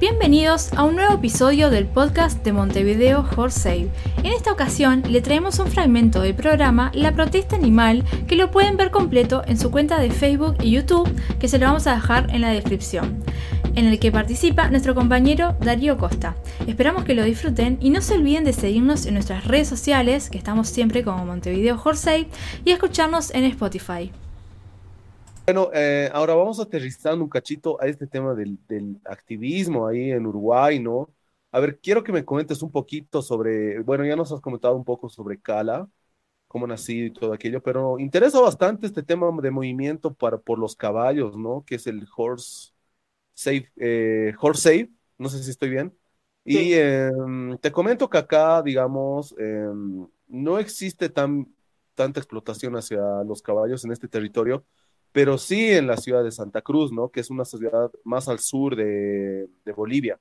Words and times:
Bienvenidos 0.00 0.72
a 0.72 0.84
un 0.84 0.96
nuevo 0.96 1.12
episodio 1.12 1.68
del 1.68 1.84
podcast 1.84 2.42
de 2.42 2.54
Montevideo 2.54 3.22
Horse 3.36 3.60
Save. 3.60 3.90
En 4.24 4.32
esta 4.32 4.50
ocasión 4.50 5.02
le 5.06 5.20
traemos 5.20 5.58
un 5.58 5.66
fragmento 5.66 6.22
del 6.22 6.34
programa 6.34 6.90
La 6.94 7.12
Protesta 7.12 7.54
Animal 7.54 8.02
que 8.26 8.34
lo 8.34 8.50
pueden 8.50 8.78
ver 8.78 8.90
completo 8.90 9.42
en 9.46 9.58
su 9.58 9.70
cuenta 9.70 10.00
de 10.00 10.10
Facebook 10.10 10.56
y 10.62 10.70
YouTube 10.70 11.14
que 11.38 11.48
se 11.48 11.58
lo 11.58 11.66
vamos 11.66 11.86
a 11.86 11.96
dejar 11.96 12.34
en 12.34 12.40
la 12.40 12.48
descripción, 12.48 13.22
en 13.74 13.88
el 13.88 13.98
que 13.98 14.10
participa 14.10 14.70
nuestro 14.70 14.94
compañero 14.94 15.54
Darío 15.60 15.98
Costa. 15.98 16.34
Esperamos 16.66 17.04
que 17.04 17.14
lo 17.14 17.22
disfruten 17.22 17.76
y 17.82 17.90
no 17.90 18.00
se 18.00 18.14
olviden 18.14 18.44
de 18.44 18.54
seguirnos 18.54 19.04
en 19.04 19.12
nuestras 19.12 19.44
redes 19.44 19.68
sociales, 19.68 20.30
que 20.30 20.38
estamos 20.38 20.70
siempre 20.70 21.04
como 21.04 21.26
Montevideo 21.26 21.78
Horse 21.84 22.02
Save, 22.04 22.28
y 22.64 22.70
escucharnos 22.70 23.34
en 23.34 23.44
Spotify. 23.44 24.10
Bueno, 25.52 25.68
eh, 25.74 26.08
ahora 26.12 26.34
vamos 26.36 26.60
aterrizando 26.60 27.24
un 27.24 27.28
cachito 27.28 27.76
a 27.82 27.86
este 27.88 28.06
tema 28.06 28.34
del, 28.34 28.56
activismo 29.04 29.88
ahí 29.88 30.12
en 30.12 30.24
Uruguay, 30.24 30.78
¿no? 30.78 31.12
A 31.50 31.58
ver, 31.58 31.80
quiero 31.80 32.04
que 32.04 32.12
me 32.12 32.24
comentes 32.24 32.62
un 32.62 32.70
poquito 32.70 33.20
sobre, 33.20 33.80
bueno, 33.80 34.04
ya 34.06 34.14
nos 34.14 34.30
has 34.30 34.40
comentado 34.40 34.76
un 34.76 34.84
poco 34.84 35.08
sobre 35.08 35.40
Cala, 35.40 35.88
cómo 36.46 36.68
nacido 36.68 37.06
y 37.06 37.12
todo 37.12 37.32
aquello, 37.32 37.60
pero 37.60 37.98
interesa 37.98 38.40
bastante 38.40 38.86
este 38.86 39.02
tema 39.02 39.26
de 39.42 39.50
movimiento 39.50 40.14
para, 40.14 40.38
por 40.38 40.56
los 40.56 40.76
caballos, 40.76 41.36
¿no? 41.36 41.64
Que 41.66 41.74
es 41.74 41.86
el 41.88 42.06
Horse 42.16 42.70
Safe, 43.34 43.72
eh, 43.76 44.32
Horse 44.40 44.62
Safe, 44.62 44.90
no 45.18 45.28
sé 45.28 45.42
si 45.42 45.50
estoy 45.50 45.70
bien. 45.70 45.92
Y 46.44 46.74
em, 46.74 47.58
te 47.58 47.72
comento 47.72 48.08
que 48.08 48.18
acá, 48.18 48.62
digamos, 48.62 49.34
em, 49.36 50.06
no 50.28 50.60
existe 50.60 51.08
tan, 51.08 51.52
tanta 51.96 52.20
explotación 52.20 52.76
hacia 52.76 53.00
los 53.24 53.42
caballos 53.42 53.84
en 53.84 53.90
este 53.90 54.06
territorio, 54.06 54.64
pero 55.12 55.38
sí 55.38 55.70
en 55.72 55.86
la 55.86 55.96
ciudad 55.96 56.24
de 56.24 56.32
Santa 56.32 56.62
Cruz, 56.62 56.92
¿no? 56.92 57.10
Que 57.10 57.20
es 57.20 57.30
una 57.30 57.44
ciudad 57.44 57.90
más 58.04 58.28
al 58.28 58.38
sur 58.40 58.76
de, 58.76 59.48
Bolivia, 59.76 60.20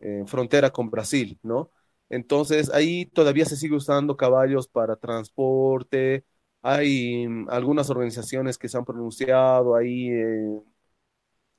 en 0.00 0.26
frontera 0.28 0.70
con 0.70 0.90
Brasil, 0.90 1.38
¿no? 1.42 1.70
Entonces 2.08 2.70
ahí 2.70 3.06
todavía 3.06 3.44
se 3.46 3.56
sigue 3.56 3.76
usando 3.76 4.16
caballos 4.16 4.68
para 4.68 4.96
transporte, 4.96 6.24
hay 6.62 7.26
mm, 7.28 7.48
algunas 7.50 7.90
organizaciones 7.90 8.58
que 8.58 8.68
se 8.68 8.78
han 8.78 8.84
pronunciado, 8.84 9.76
ahí 9.76 10.10
eh, 10.10 10.60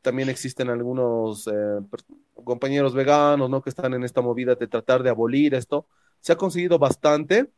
también 0.02 0.30
existen 0.30 0.70
algunos 0.70 1.48
eh, 1.48 1.52
compañeros 2.44 2.94
veganos, 2.94 3.50
¿no? 3.50 3.62
Que 3.62 3.70
están 3.70 3.94
en 3.94 4.04
esta 4.04 4.22
movida 4.22 4.56
de 4.56 4.68
tratar 4.68 5.04
de 5.04 5.10
abolir 5.10 5.54
esto. 5.54 5.88
Se 6.20 6.34
ha 6.34 6.38
conseguido 6.38 6.80
bastante, 6.80 7.52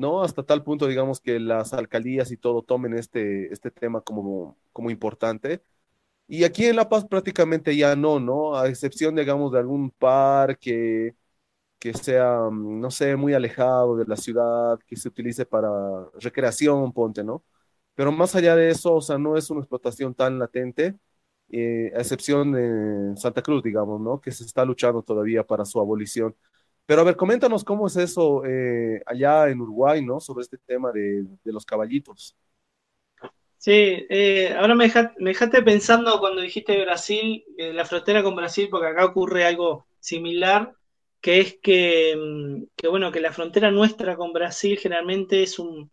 ¿no? 0.00 0.22
Hasta 0.22 0.42
tal 0.44 0.64
punto, 0.64 0.86
digamos, 0.88 1.20
que 1.20 1.40
las 1.40 1.72
alcaldías 1.74 2.30
y 2.32 2.36
todo 2.38 2.62
tomen 2.62 2.94
este, 2.94 3.52
este 3.52 3.70
tema 3.70 4.00
como, 4.02 4.58
como 4.72 4.90
importante. 4.90 5.62
Y 6.28 6.44
aquí 6.44 6.66
en 6.66 6.76
La 6.76 6.88
Paz 6.88 7.06
prácticamente 7.06 7.76
ya 7.76 7.96
no, 7.96 8.20
¿no? 8.20 8.56
A 8.56 8.68
excepción, 8.68 9.16
digamos, 9.16 9.52
de 9.52 9.58
algún 9.60 9.90
parque 9.90 11.16
que 11.78 11.94
sea, 11.94 12.40
no 12.52 12.90
sé, 12.90 13.16
muy 13.16 13.34
alejado 13.34 13.96
de 13.96 14.04
la 14.06 14.16
ciudad, 14.16 14.78
que 14.86 14.96
se 14.96 15.08
utilice 15.08 15.46
para 15.46 15.70
recreación, 16.20 16.92
ponte, 16.92 17.24
¿no? 17.24 17.44
Pero 17.94 18.12
más 18.12 18.34
allá 18.36 18.56
de 18.56 18.70
eso, 18.70 18.94
o 18.96 19.00
sea, 19.02 19.18
no 19.18 19.36
es 19.36 19.50
una 19.50 19.60
explotación 19.60 20.14
tan 20.14 20.38
latente, 20.38 20.96
eh, 21.50 21.92
a 21.96 22.00
excepción 22.00 22.52
de 22.52 23.16
Santa 23.16 23.42
Cruz, 23.42 23.62
digamos, 23.62 24.00
¿no? 24.00 24.20
Que 24.20 24.30
se 24.32 24.44
está 24.44 24.64
luchando 24.64 25.02
todavía 25.02 25.44
para 25.44 25.64
su 25.64 25.80
abolición. 25.80 26.36
Pero 26.90 27.02
a 27.02 27.04
ver, 27.04 27.14
coméntanos 27.14 27.62
cómo 27.62 27.86
es 27.86 27.96
eso 27.96 28.44
eh, 28.44 29.00
allá 29.06 29.48
en 29.48 29.60
Uruguay, 29.60 30.04
¿no? 30.04 30.18
Sobre 30.18 30.42
este 30.42 30.58
tema 30.58 30.90
de, 30.90 31.24
los 31.44 31.64
caballitos. 31.64 32.36
Sí, 33.56 34.08
eh, 34.10 34.52
ahora 34.58 34.74
me, 34.74 34.92
dejaste 35.18 35.62
pensando 35.62 36.18
cuando 36.18 36.40
dijiste 36.40 36.82
Brasil, 36.82 37.44
eh, 37.56 37.72
la 37.72 37.84
frontera 37.84 38.24
con 38.24 38.34
Brasil, 38.34 38.66
porque 38.68 38.88
acá 38.88 39.04
ocurre 39.04 39.44
algo 39.44 39.86
similar, 40.00 40.72
que 41.20 41.38
es 41.38 41.58
que, 41.62 42.16
mm, 42.18 42.64
que, 42.74 42.88
bueno, 42.88 43.12
que 43.12 43.20
la 43.20 43.32
frontera 43.32 43.70
nuestra 43.70 44.16
con 44.16 44.32
Brasil 44.32 44.76
generalmente 44.76 45.44
es 45.44 45.60
un, 45.60 45.92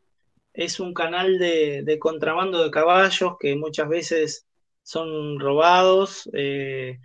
es 0.51 0.79
un 0.79 0.95
canal 0.95 1.37
de, 1.37 1.83
de 1.83 1.99
contrabando 1.99 2.63
de 2.63 2.71
caballos 2.71 3.33
que 3.39 3.55
muchas 3.55 3.87
veces 3.87 4.47
son 4.81 5.39
robados. 5.39 6.27
Eh, 6.33 6.97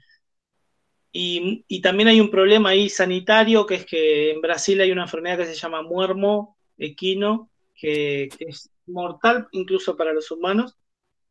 y, 1.12 1.80
también 1.82 2.08
hay 2.08 2.20
un 2.20 2.30
problema 2.30 2.70
ahí 2.70 2.88
sanitario, 2.88 3.66
que 3.66 3.74
es 3.76 3.86
que 3.86 4.30
en 4.30 4.40
Brasil 4.40 4.80
hay 4.80 4.90
una 4.90 5.02
enfermedad 5.02 5.38
que 5.38 5.46
se 5.46 5.54
llama 5.54 5.82
muermo 5.82 6.56
equino, 6.78 7.50
que, 7.74 8.30
es 8.38 8.70
mortal 8.86 9.48
incluso 9.52 9.96
para 9.96 10.12
los 10.12 10.30
humanos. 10.30 10.76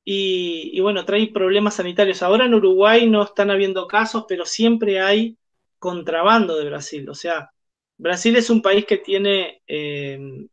Y, 0.04 0.80
bueno, 0.82 1.06
trae 1.06 1.28
problemas 1.28 1.76
sanitarios. 1.76 2.22
Ahora 2.22 2.46
en 2.46 2.54
Uruguay 2.54 3.10
no 3.10 3.24
están 3.24 3.52
habiendo 3.52 3.88
casos, 3.88 4.26
pero 4.28 4.46
siempre 4.46 5.00
hay 5.02 5.38
contrabando 5.80 6.58
de 6.58 6.66
Brasil. 6.66 7.10
O 7.10 7.16
sea, 7.16 7.52
Brasil 7.98 8.36
es 8.36 8.50
un 8.50 8.62
país 8.62 8.86
que 8.86 8.98
tiene 8.98 9.62
eh, 9.68 10.48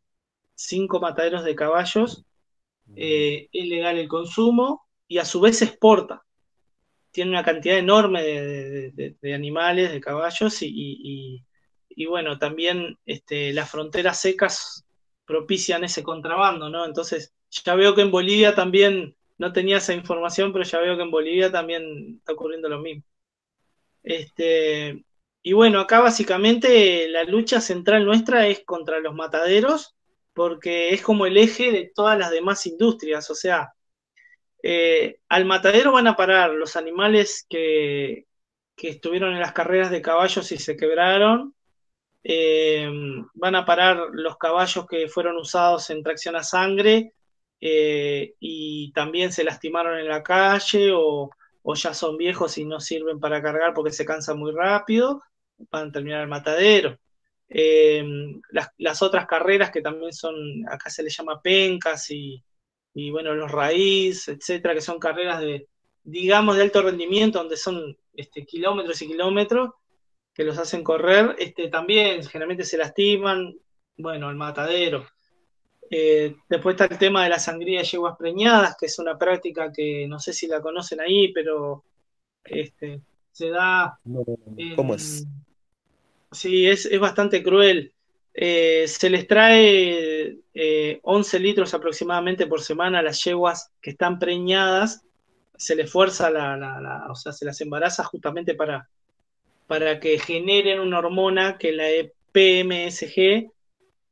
cinco 0.55 0.99
mataderos 0.99 1.43
de 1.43 1.55
caballos, 1.55 2.25
eh, 2.95 3.47
es 3.51 3.67
legal 3.67 3.97
el 3.97 4.07
consumo 4.07 4.87
y 5.07 5.19
a 5.19 5.25
su 5.25 5.39
vez 5.39 5.61
exporta 5.61 6.23
tiene 7.11 7.31
una 7.31 7.43
cantidad 7.43 7.77
enorme 7.77 8.23
de, 8.23 9.33
animales, 9.33 9.91
de 9.91 10.01
caballos, 10.01 10.57
y, 10.61 11.43
bueno, 12.07 12.37
también 12.39 12.97
este, 13.05 13.53
las 13.53 13.69
fronteras 13.69 14.21
secas 14.21 14.85
propician 15.25 15.83
ese 15.83 16.03
contrabando, 16.03 16.69
¿no? 16.69 16.85
Entonces, 16.85 17.33
ya 17.49 17.75
veo 17.75 17.93
que 17.95 18.01
en 18.01 18.11
Bolivia 18.11 18.55
también, 18.55 19.15
no 19.37 19.53
tenía 19.53 19.77
esa 19.77 19.93
información, 19.93 20.51
pero 20.51 20.65
ya 20.65 20.79
veo 20.79 20.97
que 20.97 21.03
en 21.03 21.11
Bolivia 21.11 21.51
también 21.51 22.17
está 22.19 22.33
ocurriendo 22.33 22.69
lo 22.69 22.79
mismo. 22.79 23.03
Este, 24.03 25.03
y 25.41 25.53
bueno, 25.53 25.79
acá 25.79 25.99
básicamente 25.99 27.07
la 27.09 27.23
lucha 27.23 27.61
central 27.61 28.05
nuestra 28.05 28.47
es 28.47 28.63
contra 28.65 28.99
los 28.99 29.15
mataderos, 29.15 29.95
porque 30.33 30.89
es 30.93 31.01
como 31.01 31.25
el 31.25 31.37
eje 31.37 31.71
de 31.71 31.91
todas 31.93 32.17
las 32.17 32.31
demás 32.31 32.65
industrias, 32.65 33.29
o 33.29 33.35
sea, 33.35 33.73
eh, 34.61 35.19
al 35.29 35.45
matadero 35.45 35.93
van 35.93 36.07
a 36.07 36.15
parar 36.15 36.51
los 36.51 36.75
animales 36.75 37.45
que, 37.49 38.25
estuvieron 38.81 39.33
en 39.33 39.41
las 39.41 39.51
carreras 39.53 39.91
de 39.91 40.01
caballos 40.01 40.51
y 40.51 40.57
se 40.57 40.77
quebraron. 40.77 41.53
Eh, 42.23 42.89
van 43.33 43.55
a 43.55 43.65
parar 43.65 44.07
los 44.13 44.37
caballos 44.37 44.85
que 44.87 45.07
fueron 45.07 45.37
usados 45.37 45.89
en 45.89 46.03
tracción 46.03 46.35
a 46.35 46.43
sangre 46.43 47.13
eh, 47.61 48.35
y 48.39 48.91
también 48.93 49.31
se 49.31 49.43
lastimaron 49.43 49.97
en 49.99 50.07
la 50.07 50.23
calle 50.23 50.91
o, 50.93 51.29
ya 51.75 51.93
son 51.93 52.17
viejos 52.17 52.57
y 52.57 52.65
no 52.65 52.79
sirven 52.79 53.19
para 53.19 53.41
cargar 53.41 53.73
porque 53.73 53.91
se 53.91 54.05
cansan 54.05 54.39
muy 54.39 54.51
rápido. 54.53 55.21
Van 55.71 55.89
a 55.89 55.91
terminar 55.91 56.21
el 56.21 56.27
matadero. 56.29 56.97
Las, 57.49 58.69
las, 58.77 59.01
otras 59.01 59.27
carreras 59.27 59.71
que 59.71 59.81
también 59.81 60.13
son, 60.13 60.35
acá 60.69 60.89
se 60.89 61.03
les 61.03 61.15
llama 61.15 61.41
pencas 61.41 62.09
y, 62.11 62.43
y 62.93 63.11
bueno, 63.11 63.33
los 63.33 63.51
raíz, 63.51 64.27
etcétera, 64.27 64.73
que 64.73 64.81
son 64.81 64.99
carreras 64.99 65.41
de, 65.41 65.67
digamos, 66.03 66.55
de 66.55 66.63
alto 66.63 66.81
rendimiento, 66.81 67.39
donde 67.39 67.57
son 67.57 67.97
este, 68.13 68.45
kilómetros 68.45 69.01
y 69.01 69.07
kilómetros 69.07 69.71
que 70.33 70.43
los 70.43 70.57
hacen 70.57 70.83
correr, 70.83 71.35
este, 71.37 71.67
también 71.67 72.23
generalmente 72.23 72.63
se 72.63 72.77
lastiman, 72.77 73.55
bueno, 73.97 74.29
el 74.29 74.35
matadero. 74.35 75.05
Eh, 75.91 76.35
después 76.47 76.75
está 76.75 76.85
el 76.85 76.99
tema 76.99 77.23
de 77.23 77.29
la 77.29 77.39
sangría 77.39 77.79
de 77.79 77.85
yeguas 77.85 78.15
preñadas, 78.17 78.77
que 78.79 78.85
es 78.85 78.99
una 78.99 79.17
práctica 79.17 79.71
que 79.71 80.07
no 80.07 80.19
sé 80.19 80.33
si 80.33 80.47
la 80.47 80.61
conocen 80.61 81.01
ahí, 81.01 81.33
pero 81.33 81.83
este, 82.43 83.01
se 83.31 83.49
da. 83.49 83.99
¿Cómo 84.75 84.95
es? 84.95 85.25
Sí, 86.31 86.67
es, 86.67 86.85
es 86.85 86.99
bastante 86.99 87.41
cruel. 87.41 87.93
Eh, 88.33 88.87
se 88.87 89.09
les 89.09 89.27
trae 89.27 90.37
11 91.01 91.37
eh, 91.37 91.39
litros 91.39 91.73
aproximadamente 91.73 92.47
por 92.47 92.61
semana 92.61 92.99
a 92.99 93.03
las 93.03 93.23
yeguas 93.23 93.71
que 93.81 93.91
están 93.91 94.19
preñadas, 94.19 95.03
se 95.57 95.75
les 95.75 95.91
fuerza 95.91 96.29
la, 96.29 97.07
o 97.09 97.15
sea, 97.15 97.33
se 97.33 97.45
las 97.45 97.59
embaraza 97.59 98.03
justamente 98.03 98.55
para, 98.55 98.87
para 99.67 99.99
que 99.99 100.19
generen 100.19 100.79
una 100.79 100.99
hormona 100.99 101.57
que 101.57 101.73
la 101.73 101.87
PMSG, 102.31 103.51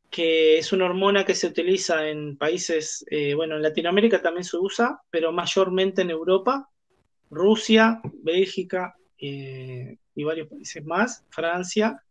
que 0.09 0.57
es 0.57 0.73
una 0.73 0.85
hormona 0.85 1.23
que 1.23 1.35
se 1.35 1.47
utiliza 1.47 2.09
en 2.09 2.37
países, 2.37 3.05
eh, 3.09 3.33
bueno, 3.33 3.55
en 3.55 3.61
Latinoamérica 3.61 4.21
también 4.21 4.43
se 4.43 4.57
usa, 4.57 4.99
pero 5.09 5.31
mayormente 5.31 6.01
en 6.01 6.09
Europa, 6.09 6.69
Rusia, 7.29 8.01
Bélgica 8.23 8.95
y 9.19 10.23
varios 10.23 10.47
países 10.47 10.85
más, 10.85 11.25
Francia, 11.29 12.01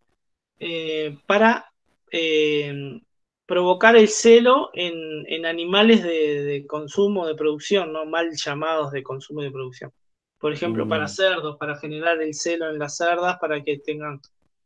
para 1.26 1.66
eh, 2.10 3.00
provocar 3.46 3.96
el 3.96 4.08
celo 4.08 4.70
en, 4.74 5.46
animales 5.46 6.02
de, 6.02 6.64
consumo, 6.66 7.26
de 7.26 7.36
producción, 7.36 7.92
¿no? 7.92 8.04
Mal 8.04 8.30
llamados 8.34 8.90
de 8.92 9.02
consumo 9.02 9.40
y 9.40 9.44
de 9.44 9.52
producción. 9.52 9.92
Por 10.38 10.52
ejemplo, 10.52 10.86
para 10.86 11.04
mm. 11.04 11.08
cerdos, 11.08 11.56
para 11.56 11.78
generar 11.78 12.20
el 12.20 12.34
celo 12.34 12.68
en 12.68 12.78
las 12.78 12.96
cerdas, 12.96 13.38
para 13.38 13.62
que 13.62 13.78
tengan, 13.78 14.20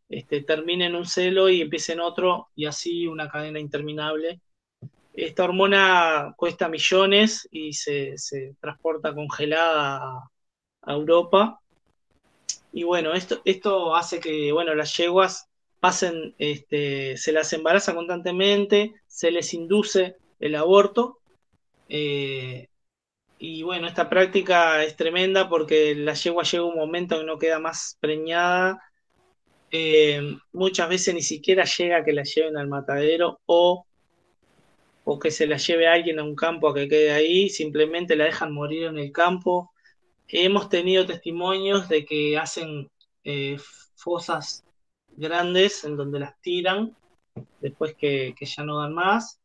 este, 0.09 0.43
terminen 0.43 0.97
un 0.97 1.07
celo 1.07 1.49
y 1.49 1.61
empiecen 1.61 2.01
otro, 2.01 2.49
y 2.57 2.65
así 2.65 3.07
una 3.07 3.29
cadena 3.29 3.61
interminable. 3.61 4.41
Esta 5.13 5.45
hormona 5.45 6.35
cuesta 6.37 6.69
millones 6.69 7.47
y 7.51 7.75
se, 7.75 8.17
transporta 8.61 9.15
congelada 9.15 10.31
a, 10.83 10.93
Europa. 10.93 11.61
Y 12.73 12.85
bueno, 12.85 13.13
esto, 13.13 13.43
esto 13.45 13.95
hace 13.95 14.21
que, 14.21 14.53
bueno, 14.53 14.75
las 14.75 14.97
yeguas 14.97 15.50
pasen, 15.81 16.35
este, 16.39 17.17
se 17.17 17.33
las 17.33 17.53
embaraza 17.53 17.95
constantemente, 17.95 18.95
se 19.07 19.31
les 19.31 19.55
induce 19.55 20.17
el 20.39 20.55
aborto. 20.55 21.19
Eh, 21.89 22.69
y 23.39 23.63
bueno, 23.63 23.89
esta 23.89 24.11
práctica 24.11 24.85
es 24.85 24.97
tremenda 24.97 25.49
porque 25.49 25.95
la 25.95 26.15
yegua 26.15 26.45
llega 26.45 26.65
un 26.65 26.77
momento 26.77 27.19
que 27.19 27.25
no 27.25 27.39
queda 27.39 27.59
más 27.59 27.97
preñada. 28.01 28.83
Eh, 29.73 30.37
muchas 30.53 30.89
veces 30.89 31.15
ni 31.15 31.23
siquiera 31.23 31.65
llega 31.65 31.99
a 31.99 32.05
que 32.05 32.13
la 32.13 32.25
lleven 32.25 32.57
al 32.59 32.69
matadero 32.69 33.41
o, 33.47 33.87
o 35.05 35.19
que 35.19 35.31
se 35.31 35.47
la 35.47 35.57
lleve 35.57 35.89
alguien 35.89 36.19
a 36.19 36.25
un 36.25 36.35
campo 36.37 36.69
a 36.69 36.75
que 36.75 36.89
quede 36.89 37.13
ahí, 37.13 37.49
simplemente 37.49 38.17
la 38.17 38.25
dejan 38.25 38.53
morir 38.53 38.85
en 38.85 38.99
el 38.99 39.13
campo. 39.13 39.73
Hemos 40.29 40.69
tenido 40.69 41.07
testimonios 41.07 41.89
de 41.89 42.05
que 42.05 42.37
hacen 42.39 42.91
eh, 43.25 43.59
fosas 43.97 44.65
grandes 45.21 45.85
en 45.85 45.97
donde 45.97 46.19
las 46.19 46.41
tiran 46.41 46.97
después 47.61 47.95
que, 47.95 48.35
ya 48.41 48.65
no 48.65 48.79
dan 48.81 48.95
más. 48.95 49.41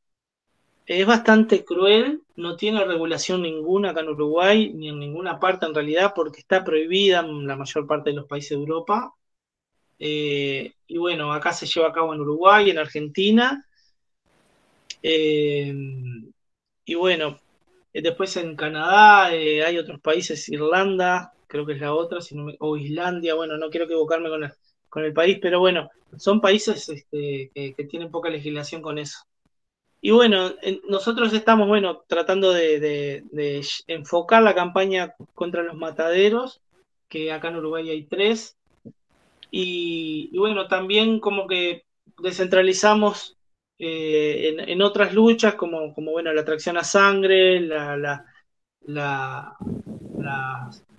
Es 0.86 1.06
bastante 1.06 1.66
cruel, 1.66 2.22
no 2.36 2.56
tiene 2.58 2.84
regulación 2.86 3.42
ninguna 3.42 3.90
acá 3.92 4.02
en 4.02 4.10
Uruguay, 4.10 4.72
ni 4.74 4.90
en 4.90 5.00
ninguna 5.00 5.40
parte 5.40 5.66
en 5.66 5.74
realidad, 5.74 6.14
porque 6.16 6.40
está 6.42 6.64
prohibida 6.64 7.22
en 7.22 7.48
la 7.48 7.56
mayor 7.56 7.88
parte 7.88 8.12
de 8.12 8.18
los 8.18 8.28
países 8.28 8.52
de 8.52 8.56
Europa. 8.58 9.14
Eh, 9.98 10.74
y 10.88 10.98
bueno, 10.98 11.34
acá 11.34 11.54
se 11.54 11.66
lleva 11.66 11.90
a 11.90 11.94
cabo 11.94 12.14
en 12.14 12.22
Uruguay, 12.22 12.70
en 12.70 12.78
Argentina. 12.78 13.66
Eh, 15.02 15.74
y 16.86 16.96
bueno, 16.96 17.40
después 17.94 18.38
en 18.38 18.56
Canadá 18.56 19.34
eh, 19.34 19.64
hay 19.64 19.78
otros 19.78 20.00
países, 20.02 20.50
Irlanda, 20.50 21.34
creo 21.48 21.66
que 21.66 21.74
es 21.74 21.82
la 21.82 21.94
otra, 21.94 22.20
o 22.60 22.78
Islandia, 22.78 23.34
bueno, 23.36 23.58
no 23.58 23.70
quiero 23.70 23.86
equivocarme 23.86 24.30
con 24.30 24.44
con 24.90 25.04
el 25.04 25.14
país, 25.14 25.40
pero 25.42 25.60
bueno, 25.60 25.90
son 26.18 26.42
países 26.42 26.90
este, 26.90 27.52
que, 27.54 27.84
tienen 27.90 28.12
poca 28.12 28.30
legislación 28.30 28.82
con 28.82 28.98
eso. 28.98 29.20
Y 30.02 30.12
bueno, 30.12 30.54
nosotros 30.88 31.34
estamos, 31.34 31.68
bueno, 31.68 32.04
tratando 32.08 32.54
de, 32.54 33.24
enfocar 33.88 34.44
la 34.44 34.54
campaña 34.54 35.16
contra 35.34 35.64
los 35.64 35.76
mataderos, 35.76 36.62
que 37.10 37.32
acá 37.32 37.48
en 37.50 37.58
Uruguay 37.58 37.90
hay 37.90 38.04
tres. 38.04 38.56
Y, 39.50 40.38
bueno, 40.38 40.68
también 40.68 41.20
como 41.20 41.48
que 41.48 41.86
descentralizamos 42.22 43.38
eh, 43.80 44.56
en, 44.68 44.82
otras 44.82 45.14
luchas, 45.14 45.56
como, 45.56 45.94
bueno, 45.96 46.32
la 46.34 46.42
atracción 46.42 46.78
a 46.78 46.84
sangre, 46.84 47.60
la, 47.62 47.98
la, 47.98 48.26
la, 48.86 49.58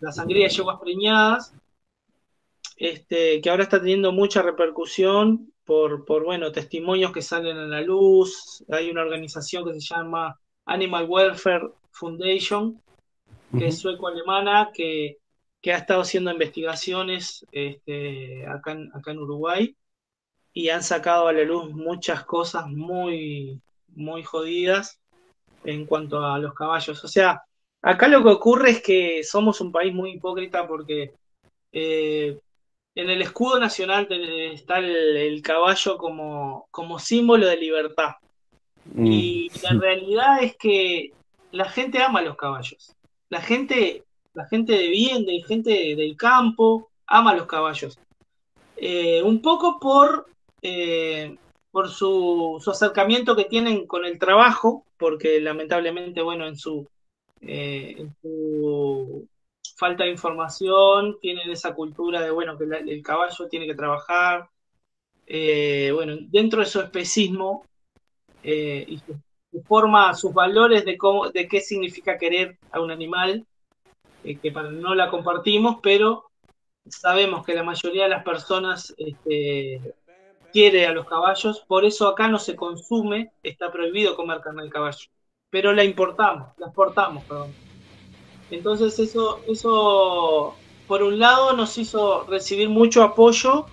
la 0.01 0.13
sangría 0.13 0.45
de 0.45 0.55
yeguas 0.55 0.81
preñadas, 0.81 1.55
este, 2.77 3.41
que 3.41 3.51
ahora 3.51 3.65
está 3.65 3.81
teniendo 3.81 4.13
mucha 4.13 4.43
repercusión 4.43 5.53
por, 5.65 6.05
por, 6.05 6.25
bueno, 6.25 6.53
testimonios 6.53 7.13
que 7.13 7.23
salen 7.23 7.57
a 7.57 7.67
la 7.67 7.81
luz. 7.81 8.65
Hay 8.71 8.91
una 8.91 9.03
organización 9.03 9.65
que 9.65 9.75
se 9.75 9.95
llama 9.95 10.39
Animal 10.67 11.07
Welfare 11.09 11.71
Foundation, 11.91 12.81
que 13.59 13.69
es 13.69 13.79
sueco-alemana, 13.79 14.71
que, 14.73 15.19
que, 15.61 15.73
ha 15.73 15.79
estado 15.79 16.03
haciendo 16.03 16.31
investigaciones 16.31 17.45
este, 17.51 18.47
acá, 18.47 18.73
en, 18.73 18.91
acá 18.95 19.13
en 19.13 19.19
Uruguay 19.19 19.77
y 20.53 20.71
han 20.71 20.83
sacado 20.83 21.29
a 21.29 21.33
la 21.33 21.45
luz 21.45 21.71
muchas 21.71 22.25
cosas 22.25 22.67
muy, 22.69 23.61
muy 23.89 24.23
jodidas 24.23 25.01
en 25.65 25.85
cuanto 25.85 26.25
a 26.25 26.39
los 26.39 26.55
caballos. 26.55 27.05
O 27.05 27.09
sea, 27.09 27.43
acá 27.83 28.09
lo 28.09 28.23
que 28.23 28.31
ocurre 28.31 28.71
es 28.71 28.83
que 28.83 29.23
somos 29.23 29.61
un 29.61 29.73
país 29.73 29.93
muy 29.93 30.13
hipócrita 30.13 30.67
porque 30.67 31.13
eh, 31.73 32.39
en 32.97 33.11
el 33.11 33.21
escudo 33.21 33.61
nacional 33.61 34.09
está 34.11 34.79
el, 34.79 35.43
caballo 35.43 35.99
como, 35.99 36.67
como, 36.71 36.99
símbolo 36.99 37.47
de 37.47 37.59
libertad. 37.59 38.15
Mm. 38.87 39.07
Y 39.07 39.51
la 39.63 39.79
realidad 39.79 40.43
es 40.43 40.57
que 40.57 41.13
la 41.53 41.67
gente 41.67 42.03
ama 42.03 42.23
los 42.23 42.37
caballos. 42.37 42.97
La 43.29 43.43
gente, 43.43 44.05
la 44.33 44.47
gente 44.47 44.73
de 44.73 44.89
bien, 44.89 45.27
de 45.27 45.43
gente 45.43 45.95
del 45.95 46.17
campo, 46.17 46.89
ama 47.07 47.33
a 47.33 47.37
los 47.37 47.47
caballos. 47.47 47.99
Eh, 48.79 49.23
un 49.23 49.43
poco 49.43 49.79
por, 49.79 50.27
eh, 50.63 51.37
por 51.71 51.91
su, 51.91 52.63
acercamiento 52.67 53.37
que 53.37 53.45
tienen 53.45 53.87
con 53.87 54.07
el 54.07 54.19
trabajo, 54.19 54.87
porque 54.97 55.39
lamentablemente, 55.43 56.23
bueno, 56.23 56.47
en 56.47 56.57
su, 56.57 56.89
eh, 57.43 57.95
en 57.99 58.17
su 58.23 59.29
falta 59.77 60.05
de 60.05 60.11
información, 60.11 61.19
tienen 61.21 61.51
esa 61.51 61.75
cultura 61.75 62.23
de, 62.23 62.31
bueno, 62.31 62.57
que 62.57 62.65
el 62.65 63.03
caballo 63.03 63.49
tiene 63.49 63.67
que 63.67 63.75
trabajar. 63.75 64.49
Eh, 65.27 65.91
bueno, 65.93 66.17
dentro 66.21 66.61
de 66.61 66.67
su 66.67 66.81
especismo 66.81 67.67
eh, 68.43 68.85
y 68.89 68.99
su, 68.99 69.63
forma, 69.65 70.15
sus 70.15 70.33
valores 70.33 70.85
de, 70.85 70.97
cómo, 70.97 71.29
de 71.31 71.47
qué 71.47 71.61
significa 71.61 72.19
querer 72.19 72.59
a 72.71 72.81
un 72.81 72.91
animal, 72.91 73.47
eh, 74.25 74.37
que 74.39 74.51
para, 74.51 74.71
no 74.71 74.95
la 74.95 75.11
compartimos, 75.11 75.79
pero 75.83 76.31
sabemos 76.89 77.45
que 77.45 77.55
la 77.55 77.63
mayoría 77.63 78.05
de 78.05 78.11
las 78.11 78.25
personas 78.25 78.95
este, 78.97 79.81
quiere 80.53 80.87
a 80.87 80.93
los 80.93 81.07
caballos, 81.07 81.65
por 81.67 81.85
eso 81.85 82.09
acá 82.09 82.29
no 82.29 82.39
se 82.39 82.57
consume, 82.57 83.33
está 83.43 83.71
prohibido 83.71 84.17
comer 84.17 84.41
carne 84.41 84.65
de 84.65 84.71
caballo, 84.71 85.07
pero 85.51 85.73
la 85.73 85.85
importamos, 85.85 86.49
la 86.57 86.67
exportamos, 86.67 87.25
perdón. 87.25 87.66
Entonces 88.51 88.99
eso, 88.99 89.41
eso 89.49 90.55
por 90.87 91.03
un 91.03 91.19
lado 91.19 91.53
nos 91.55 91.77
hizo 91.79 92.25
recibir 92.25 92.69
mucho 92.69 93.03
apoyo 93.03 93.67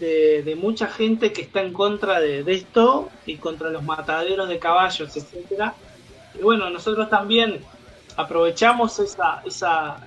de, 0.00 0.56
mucha 0.60 0.88
gente 0.88 1.32
que 1.32 1.42
está 1.42 1.62
en 1.62 1.72
contra 1.72 2.20
de, 2.20 2.42
esto 2.52 3.08
y 3.24 3.36
contra 3.36 3.70
los 3.70 3.84
mataderos 3.84 4.48
de 4.48 4.58
caballos, 4.58 5.16
etcétera. 5.16 5.74
Y 6.34 6.42
bueno, 6.42 6.68
nosotros 6.70 7.08
también 7.08 7.60
aprovechamos 8.16 8.98
esa, 8.98 9.42
esa, 9.44 10.04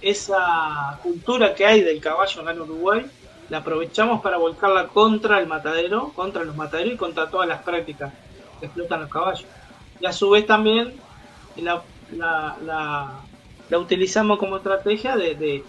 esa 0.00 1.00
cultura 1.02 1.54
que 1.54 1.66
hay 1.66 1.80
del 1.80 2.00
caballo 2.00 2.48
en 2.48 2.60
Uruguay, 2.60 3.06
la 3.48 3.58
aprovechamos 3.58 4.20
para 4.22 4.36
volcarla 4.36 4.86
contra 4.86 5.40
el 5.40 5.48
matadero, 5.48 6.12
contra 6.14 6.44
los 6.44 6.54
mataderos 6.54 6.94
y 6.94 6.96
contra 6.96 7.28
todas 7.28 7.48
las 7.48 7.62
prácticas 7.62 8.12
que 8.60 8.66
explotan 8.66 9.00
los 9.00 9.10
caballos. 9.10 9.46
Y 10.00 10.06
a 10.06 10.12
su 10.12 10.30
vez 10.30 10.46
también 10.46 10.94
la, 11.56 11.82
la, 12.16 12.56
la, 13.68 13.78
utilizamos 13.78 14.38
como 14.38 14.56
estrategia 14.56 15.16
de, 15.16 15.64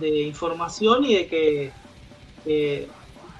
información 0.00 1.04
y 1.04 1.14
de 1.14 1.26
que 1.26 1.72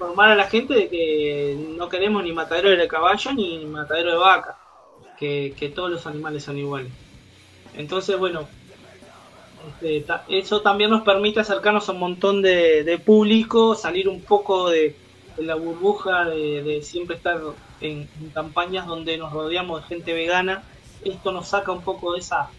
informar 0.01 0.31
a 0.31 0.35
la 0.35 0.47
gente 0.47 0.73
de 0.73 0.89
que 0.89 1.55
no 1.77 1.87
queremos 1.87 2.23
ni 2.23 2.33
matadero 2.33 2.69
de 2.69 2.87
caballo 2.87 3.33
ni 3.33 3.65
matadero 3.65 4.11
de 4.11 4.17
vaca, 4.17 4.57
que, 5.17 5.71
todos 5.75 5.91
los 5.91 6.07
animales 6.07 6.43
son 6.43 6.57
iguales. 6.57 6.91
Entonces, 7.75 8.17
bueno, 8.17 8.47
este, 9.81 10.03
eso 10.29 10.61
también 10.61 10.89
nos 10.89 11.03
permite 11.03 11.39
acercarnos 11.39 11.87
a 11.87 11.91
un 11.91 11.99
montón 11.99 12.41
de, 12.41 12.99
público, 13.05 13.75
salir 13.75 14.09
un 14.09 14.21
poco 14.21 14.69
de, 14.69 14.95
la 15.37 15.55
burbuja 15.55 16.25
de, 16.25 16.81
siempre 16.81 17.17
estar 17.17 17.39
en, 17.79 18.09
campañas 18.33 18.87
donde 18.87 19.17
nos 19.17 19.31
rodeamos 19.31 19.81
de 19.81 19.87
gente 19.87 20.13
vegana 20.13 20.63
esto 21.03 21.31
nos 21.31 21.47
saca 21.47 21.71
un 21.71 21.81
poco 21.81 22.13
de 22.13 22.19
esa 22.19 22.49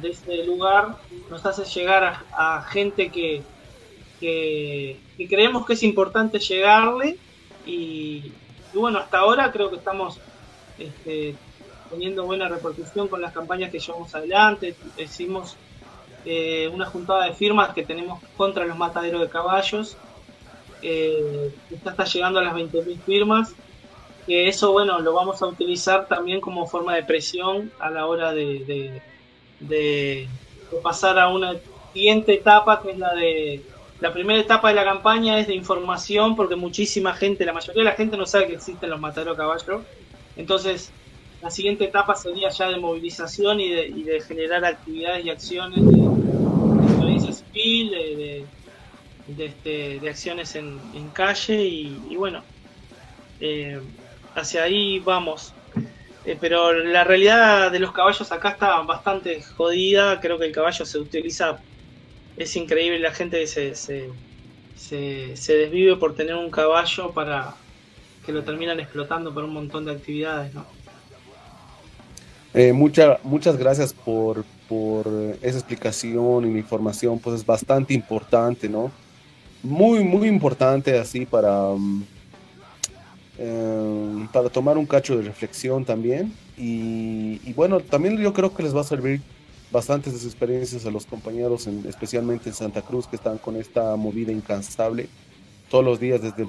de 0.00 0.10
ese 0.10 0.44
lugar, 0.44 0.96
nos 1.30 1.44
hace 1.44 1.64
llegar 1.64 2.24
a, 2.32 2.62
gente 2.62 3.10
que, 3.10 3.42
que, 4.20 4.98
creemos 5.28 5.66
que 5.66 5.72
es 5.72 5.82
importante 5.82 6.38
llegarle 6.38 7.18
y, 7.66 8.32
bueno, 8.72 8.98
hasta 8.98 9.18
ahora 9.18 9.50
creo 9.50 9.70
que 9.70 9.76
estamos 9.76 10.20
este, 10.78 11.34
teniendo 11.90 12.24
buena 12.24 12.48
repercusión 12.48 13.08
con 13.08 13.20
las 13.20 13.32
campañas 13.32 13.70
que 13.70 13.80
llevamos 13.80 14.14
adelante, 14.14 14.76
hicimos 14.96 15.56
eh, 16.24 16.70
una 16.72 16.86
juntada 16.86 17.24
de 17.24 17.34
firmas 17.34 17.74
que 17.74 17.82
tenemos 17.82 18.22
contra 18.36 18.64
los 18.66 18.76
mataderos 18.76 19.20
de 19.20 19.28
caballos, 19.28 19.96
eh, 20.82 21.52
está 21.84 22.04
llegando 22.04 22.38
a 22.38 22.42
las 22.42 22.54
20.000 22.54 23.00
firmas 23.00 23.54
que 24.28 24.46
eso, 24.46 24.72
bueno, 24.72 25.00
lo 25.00 25.14
vamos 25.14 25.40
a 25.40 25.46
utilizar 25.46 26.06
también 26.06 26.42
como 26.42 26.66
forma 26.66 26.94
de 26.94 27.02
presión 27.02 27.72
a 27.80 27.88
la 27.88 28.06
hora 28.06 28.34
de, 28.34 29.00
de, 29.58 30.28
pasar 30.82 31.18
a 31.18 31.28
una 31.28 31.54
siguiente 31.94 32.34
etapa, 32.34 32.82
que 32.82 32.90
es 32.92 32.98
la 32.98 33.14
de... 33.14 33.62
La 34.00 34.12
primera 34.12 34.38
etapa 34.38 34.68
de 34.68 34.74
la 34.74 34.84
campaña 34.84 35.40
es 35.40 35.48
de 35.48 35.54
información, 35.54 36.36
porque 36.36 36.54
muchísima 36.54 37.14
gente, 37.14 37.44
la 37.44 37.54
mayoría 37.54 37.82
de 37.82 37.88
la 37.88 37.96
gente 37.96 38.16
no 38.16 38.26
sabe 38.26 38.46
que 38.46 38.54
existen 38.54 38.90
los 38.90 39.00
mataderos 39.00 39.36
caballos. 39.36 39.82
Entonces, 40.36 40.92
la 41.42 41.50
siguiente 41.50 41.86
etapa 41.86 42.14
sería 42.14 42.50
ya 42.50 42.68
de 42.68 42.76
movilización 42.76 43.58
y 43.60 43.70
de, 43.70 43.88
y 43.88 44.02
de 44.04 44.20
generar 44.20 44.64
actividades 44.64 45.24
y 45.24 45.30
acciones 45.30 45.84
de, 45.84 46.96
violencia 46.96 47.32
civil, 47.32 47.90
de, 47.90 48.44
este, 49.38 50.08
acciones 50.08 50.54
en, 50.54 50.78
en 50.94 51.08
calle 51.08 51.64
y, 51.64 52.00
y 52.10 52.16
bueno, 52.16 52.42
eh, 53.40 53.80
hacia 54.34 54.62
ahí 54.62 54.98
vamos. 55.00 55.52
Eh, 56.24 56.36
pero 56.40 56.72
la 56.72 57.04
realidad 57.04 57.70
de 57.70 57.78
los 57.78 57.92
caballos 57.92 58.30
acá 58.32 58.50
está 58.50 58.80
bastante 58.80 59.42
jodida. 59.42 60.20
Creo 60.20 60.38
que 60.38 60.46
el 60.46 60.52
caballo 60.52 60.84
se 60.84 60.98
utiliza 60.98 61.58
es 62.38 62.54
increíble 62.56 63.00
la 63.00 63.12
gente 63.12 63.46
se, 63.46 63.74
se, 63.74 64.10
se, 64.76 65.52
desvive 65.52 65.96
por 65.96 66.14
tener 66.14 66.36
un 66.36 66.50
caballo 66.50 67.10
para 67.10 67.54
que 68.24 68.32
lo 68.32 68.44
terminan 68.44 68.78
explotando 68.78 69.34
por 69.34 69.44
un 69.44 69.52
montón 69.52 69.84
de 69.84 69.92
actividades, 69.92 70.54
¿no? 70.54 70.64
Eh, 72.54 72.72
muchas 72.72 73.56
gracias 73.58 73.92
por, 73.92 74.44
por 74.68 75.06
esa 75.42 75.58
explicación 75.58 76.48
y 76.48 76.52
la 76.52 76.58
información, 76.58 77.18
pues 77.18 77.36
es 77.40 77.46
bastante 77.46 77.92
importante, 77.92 78.68
¿no? 78.68 78.90
Muy, 79.62 80.02
muy 80.04 80.28
importante 80.28 80.96
así 80.98 81.26
para, 81.26 81.72
mm, 81.76 82.04
eh, 83.38 84.26
para 84.32 84.48
tomar 84.48 84.76
un 84.76 84.86
cacho 84.86 85.16
de 85.16 85.22
reflexión 85.22 85.84
también. 85.84 86.34
Y, 86.56 87.52
bueno, 87.52 87.80
también 87.80 88.18
yo 88.18 88.32
creo 88.32 88.52
que 88.52 88.64
les 88.64 88.74
va 88.74 88.80
a 88.80 88.84
servir 88.84 89.20
bastantes 89.70 90.12
de 90.12 90.18
sus 90.18 90.28
experiencias 90.28 90.84
a 90.86 90.90
los 90.90 91.06
compañeros, 91.06 91.66
especialmente 91.86 92.48
en 92.48 92.54
Santa 92.54 92.82
Cruz, 92.82 93.06
que 93.06 93.16
están 93.16 93.38
con 93.38 93.56
esta 93.56 93.94
movida 93.96 94.32
incansable 94.32 95.08
todos 95.70 95.84
los 95.84 96.00
días 96.00 96.22
desde 96.22 96.42
el 96.42 96.48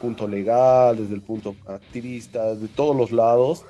punto 0.00 0.26
legal, 0.26 0.96
desde 0.96 1.14
el 1.14 1.20
punto 1.20 1.54
activista, 1.68 2.54
de 2.54 2.68
todos 2.68 2.96
los 2.96 3.12
lados. 3.12 3.64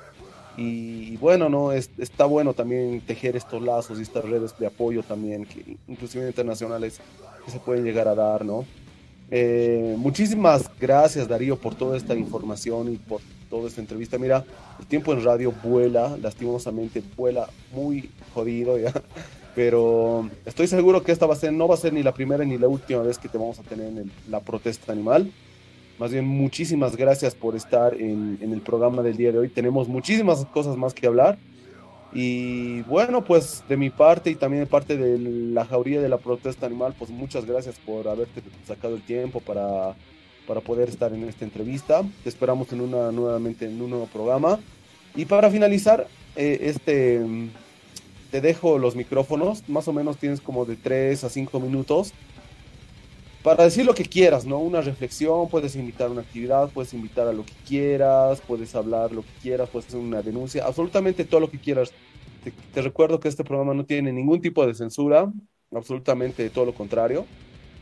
Y, 0.57 1.17
bueno, 1.17 1.49
no 1.49 1.71
es, 1.71 1.89
está 1.97 2.25
bueno 2.25 2.53
también 2.53 3.01
tejer 3.01 3.35
estos 3.35 3.61
lazos 3.61 3.99
y 3.99 4.03
estas 4.03 4.23
redes 4.23 4.57
de 4.57 4.65
apoyo 4.65 5.03
también, 5.03 5.45
que 5.45 5.77
inclusive 5.87 6.25
internacionales, 6.25 6.99
que 7.45 7.51
se 7.51 7.59
pueden 7.59 7.83
llegar 7.83 8.07
a 8.07 8.15
dar, 8.15 8.45
¿no? 8.45 8.65
Eh, 9.31 9.95
muchísimas 9.97 10.69
gracias 10.79 11.27
Darío 11.27 11.57
por 11.57 11.73
toda 11.73 11.97
esta 11.97 12.13
información 12.15 12.93
y 12.93 12.97
por 12.97 13.21
toda 13.49 13.67
esta 13.67 13.81
entrevista. 13.81 14.17
Mira, 14.17 14.43
el 14.79 14.85
tiempo 14.85 15.13
en 15.13 15.23
radio 15.23 15.53
vuela, 15.63 16.17
lastimosamente 16.21 17.01
vuela 17.15 17.47
muy 17.73 18.09
jodido 18.33 18.77
ya, 18.77 18.93
pero 19.55 20.29
estoy 20.45 20.67
seguro 20.67 21.03
que 21.03 21.11
esta 21.11 21.25
va 21.25 21.33
a 21.33 21.37
ser, 21.37 21.53
no 21.53 21.67
va 21.67 21.75
a 21.75 21.77
ser 21.77 21.93
ni 21.93 22.03
la 22.03 22.13
primera 22.13 22.43
ni 22.45 22.57
la 22.57 22.67
última 22.67 23.01
vez 23.01 23.17
que 23.17 23.29
te 23.29 23.37
vamos 23.37 23.59
a 23.59 23.63
tener 23.63 23.87
en 23.87 24.11
la 24.29 24.39
protesta 24.39 24.91
animal. 24.91 25.31
Más 25.97 26.11
bien, 26.11 26.25
muchísimas 26.25 26.97
gracias 26.97 27.35
por 27.35 27.55
estar 27.55 27.93
en, 27.93 28.37
en 28.41 28.51
el 28.51 28.59
programa 28.59 29.01
del 29.01 29.15
día 29.15 29.31
de 29.31 29.39
hoy. 29.39 29.47
Tenemos 29.47 29.87
muchísimas 29.87 30.45
cosas 30.47 30.75
más 30.75 30.93
que 30.93 31.07
hablar. 31.07 31.37
Y 32.17 32.81
bueno, 32.83 33.23
pues 33.25 33.63
de 33.67 33.75
mi 33.75 33.89
parte 33.89 34.31
y 34.31 34.35
también 34.35 34.63
de 34.63 34.67
parte 34.67 34.95
de 34.97 35.19
la 35.19 35.65
jauría 35.65 36.01
de 36.01 36.09
la 36.09 36.17
protesta 36.17 36.65
animal, 36.65 36.95
pues 36.97 37.11
muchas 37.11 37.45
gracias 37.45 37.75
por 37.77 38.07
haberte 38.07 38.41
sacado 38.65 38.95
el 38.95 39.01
tiempo 39.01 39.41
para 39.41 39.95
para 40.45 40.61
poder 40.61 40.89
estar 40.89 41.13
en 41.13 41.23
esta 41.27 41.45
entrevista. 41.45 42.03
Te 42.23 42.29
esperamos 42.29 42.71
en 42.71 42.81
una, 42.81 43.11
nuevamente 43.11 43.65
en 43.65 43.81
un 43.81 43.89
nuevo 43.89 44.07
programa. 44.07 44.59
Y 45.15 45.25
para 45.25 45.49
finalizar, 45.49 46.07
eh, 46.35 46.59
este, 46.61 47.21
te 48.31 48.41
dejo 48.41 48.77
los 48.77 48.95
micrófonos, 48.95 49.67
más 49.67 49.87
o 49.87 49.93
menos 49.93 50.17
tienes 50.17 50.41
como 50.41 50.65
de 50.65 50.75
3 50.75 51.23
a 51.23 51.29
5 51.29 51.59
minutos 51.59 52.13
para 53.43 53.63
decir 53.63 53.85
lo 53.85 53.93
que 53.93 54.05
quieras, 54.05 54.43
¿no? 54.43 54.57
Una 54.57 54.81
reflexión, 54.81 55.47
puedes 55.49 55.75
invitar 55.75 56.07
a 56.07 56.09
una 56.09 56.21
actividad, 56.21 56.67
puedes 56.69 56.95
invitar 56.95 57.27
a 57.27 57.31
lo 57.31 57.45
que 57.45 57.53
quieras, 57.67 58.41
puedes 58.41 58.73
hablar 58.73 59.11
lo 59.11 59.21
que 59.21 59.29
quieras, 59.43 59.69
puedes 59.69 59.87
hacer 59.87 59.99
una 59.99 60.23
denuncia, 60.23 60.65
absolutamente 60.65 61.25
todo 61.25 61.41
lo 61.41 61.51
que 61.51 61.59
quieras. 61.59 61.93
Te, 62.45 62.53
te 62.73 62.81
recuerdo 62.81 63.19
que 63.19 63.27
este 63.27 63.43
programa 63.43 63.73
no 63.73 63.83
tiene 63.83 64.13
ningún 64.13 64.39
tipo 64.39 64.65
de 64.65 64.73
censura, 64.73 65.29
absolutamente 65.73 66.49
todo 66.49 66.65
lo 66.65 66.73
contrario, 66.73 67.25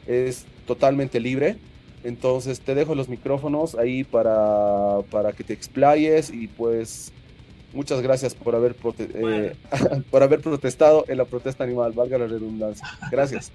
es 0.07 0.47
totalmente 0.65 1.19
libre 1.19 1.57
entonces 2.03 2.59
te 2.59 2.75
dejo 2.75 2.95
los 2.95 3.07
micrófonos 3.07 3.75
ahí 3.75 4.03
para, 4.03 5.01
para 5.09 5.31
que 5.31 5.43
te 5.43 5.53
explayes 5.53 6.31
y 6.31 6.47
pues 6.47 7.13
muchas 7.71 8.01
gracias 8.01 8.35
por 8.35 8.55
haber, 8.55 8.75
eh, 8.99 9.55
por 10.11 10.21
haber 10.21 10.41
protestado 10.41 11.05
en 11.07 11.17
la 11.17 11.25
protesta 11.25 11.63
animal, 11.63 11.93
valga 11.93 12.17
la 12.17 12.27
redundancia. 12.27 12.85
Gracias. 13.09 13.51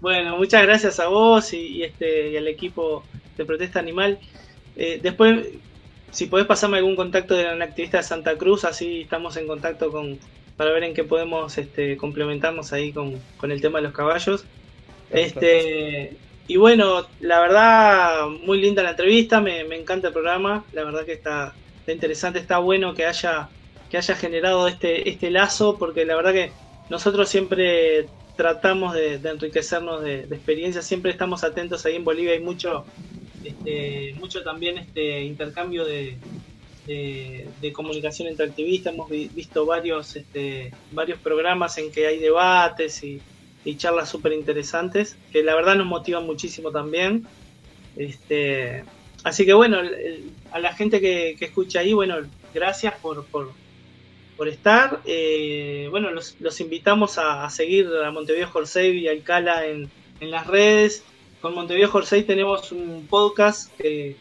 bueno, 0.00 0.36
muchas 0.36 0.62
gracias 0.64 0.98
a 0.98 1.06
vos 1.06 1.52
y, 1.54 1.84
este, 1.84 2.30
y 2.30 2.36
al 2.36 2.48
equipo 2.48 3.04
de 3.36 3.44
protesta 3.44 3.78
animal. 3.78 4.18
Eh, 4.76 4.98
después, 5.00 5.46
si 6.10 6.26
podés 6.26 6.46
pasarme 6.46 6.78
algún 6.78 6.96
contacto 6.96 7.36
de 7.36 7.54
la 7.54 7.64
activista 7.64 7.98
de 7.98 8.02
Santa 8.02 8.36
Cruz, 8.36 8.64
así 8.64 9.02
estamos 9.02 9.36
en 9.36 9.46
contacto 9.46 9.92
con 9.92 10.18
para 10.56 10.70
ver 10.70 10.84
en 10.84 10.94
qué 10.94 11.04
podemos 11.04 11.58
este, 11.58 11.96
complementarnos 11.96 12.72
ahí 12.72 12.92
con, 12.92 13.20
con 13.36 13.50
el 13.50 13.60
tema 13.60 13.78
de 13.78 13.84
los 13.84 13.92
caballos. 13.92 14.44
Este, 15.10 16.16
y 16.46 16.56
bueno, 16.56 17.06
la 17.20 17.40
verdad, 17.40 18.28
muy 18.28 18.60
linda 18.60 18.82
la 18.82 18.90
entrevista, 18.90 19.40
me, 19.40 19.60
encanta 19.60 20.08
el 20.08 20.12
programa, 20.12 20.64
la 20.72 20.84
verdad 20.84 21.04
que 21.04 21.12
está, 21.12 21.54
interesante, 21.86 22.38
está 22.38 22.58
bueno 22.58 22.94
que 22.94 23.06
haya, 23.06 23.48
que 23.90 23.96
haya 23.96 24.14
generado 24.14 24.68
este, 24.68 25.08
este 25.08 25.30
lazo, 25.30 25.78
porque 25.78 26.04
la 26.04 26.16
verdad 26.16 26.32
que 26.32 26.52
nosotros 26.90 27.28
siempre 27.28 28.06
tratamos 28.36 28.94
de, 28.94 29.14
enriquecernos 29.14 30.02
de, 30.02 30.20
experiencias, 30.20 30.84
siempre 30.86 31.12
estamos 31.12 31.44
atentos 31.44 31.86
ahí 31.86 31.96
en 31.96 32.04
Bolivia, 32.04 32.32
hay 32.32 32.40
mucho, 32.40 32.84
este, 33.42 34.14
mucho 34.18 34.42
también 34.42 34.76
este 34.76 35.22
intercambio 35.22 35.84
de, 35.84 36.18
de, 36.86 37.72
comunicación 37.72 38.28
entre 38.28 38.52
hemos 38.56 39.08
visto 39.08 39.66
varios, 39.66 40.16
este, 40.16 40.72
varios 40.92 41.18
programas 41.18 41.78
en 41.78 41.90
que 41.90 42.06
hay 42.06 42.18
debates 42.18 43.02
y 43.02 43.20
charlas 43.76 44.10
súper 44.10 44.32
interesantes, 44.32 45.16
que 45.32 45.42
la 45.42 45.54
verdad 45.54 45.76
nos 45.76 45.86
motivan 45.86 46.26
muchísimo 46.26 46.70
también. 46.70 47.26
Este, 47.96 48.84
así 49.22 49.46
que 49.46 49.54
bueno, 49.54 49.78
a 50.52 50.58
la 50.58 50.74
gente 50.74 51.00
que, 51.00 51.36
escucha 51.40 51.80
ahí, 51.80 51.92
bueno, 51.92 52.16
gracias 52.52 52.94
por, 53.00 53.24
por, 53.26 53.52
estar. 54.48 55.00
Eh, 55.06 55.88
bueno, 55.90 56.10
los, 56.10 56.60
invitamos 56.60 57.16
a, 57.18 57.48
seguir 57.48 57.88
a 58.04 58.10
Montevideo 58.10 58.48
Jorsey 58.48 58.98
y 58.98 59.08
Alcala 59.08 59.66
en, 59.66 59.90
en 60.20 60.30
las 60.30 60.46
redes. 60.46 61.02
Con 61.40 61.54
Montevideo 61.54 61.88
Jorsey 61.88 62.24
tenemos 62.24 62.72
un 62.72 63.06
podcast 63.06 63.70
que 63.78 64.16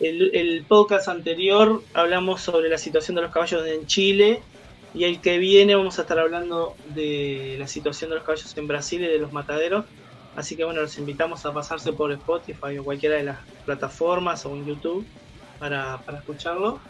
el, 0.00 0.64
podcast 0.66 1.08
anterior 1.08 1.82
hablamos 1.94 2.40
sobre 2.40 2.68
la 2.68 2.78
situación 2.78 3.16
de 3.16 3.22
los 3.22 3.32
caballos 3.32 3.66
en 3.66 3.86
Chile 3.86 4.42
y 4.94 5.04
el 5.04 5.20
que 5.20 5.38
viene 5.38 5.74
vamos 5.74 5.98
a 5.98 6.02
estar 6.02 6.18
hablando 6.18 6.74
de 6.94 7.56
la 7.58 7.68
situación 7.68 8.10
de 8.10 8.16
los 8.16 8.24
caballos 8.24 8.56
en 8.56 8.66
Brasil 8.66 9.02
y 9.02 9.06
de 9.06 9.18
los 9.18 9.32
mataderos. 9.32 9.84
Así 10.36 10.56
que 10.56 10.64
bueno, 10.64 10.80
los 10.80 10.96
invitamos 10.98 11.44
a 11.44 11.52
pasarse 11.52 11.92
por 11.92 12.12
Spotify 12.12 12.78
o 12.78 12.84
cualquiera 12.84 13.16
de 13.16 13.24
las 13.24 13.38
plataformas 13.66 14.46
o 14.46 14.54
en 14.54 14.66
YouTube 14.66 15.06
para, 15.58 16.00
escucharlo. 16.18 16.80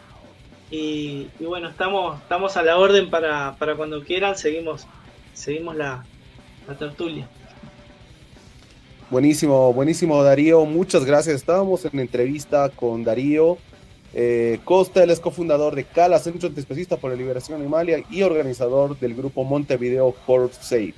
Y, 0.69 1.27
bueno, 1.39 1.67
estamos, 1.67 2.21
estamos 2.21 2.55
a 2.55 2.63
la 2.63 2.77
orden 2.77 3.09
para, 3.09 3.55
cuando 3.75 4.03
quieran, 4.03 4.37
seguimos, 4.37 4.87
seguimos 5.33 5.75
la, 5.75 6.05
la 6.65 6.77
tertulia. 6.77 7.27
Buenísimo, 9.11 9.73
buenísimo 9.73 10.23
Darío, 10.23 10.63
muchas 10.63 11.03
gracias. 11.03 11.35
Estábamos 11.35 11.83
en 11.83 11.99
entrevista 11.99 12.69
con 12.69 13.03
Darío 13.03 13.57
eh, 14.13 14.59
Costa, 14.63 15.03
él 15.03 15.09
es 15.09 15.19
cofundador 15.19 15.75
de 15.75 15.83
CALA, 15.83 16.17
Centro 16.17 16.47
Antiespecista 16.47 16.95
por 16.95 17.11
la 17.11 17.17
Liberación 17.17 17.59
Animalia 17.59 18.05
y 18.09 18.21
organizador 18.21 18.97
del 18.97 19.13
grupo 19.13 19.43
Montevideo 19.43 20.15
Horse 20.25 20.59
Save. 20.61 20.93